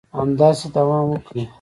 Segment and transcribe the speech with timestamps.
[0.19, 1.43] همداسې دوام وکړي